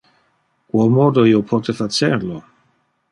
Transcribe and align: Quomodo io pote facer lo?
Quomodo 0.71 1.25
io 1.31 1.43
pote 1.51 1.75
facer 1.83 2.17
lo? 2.31 2.39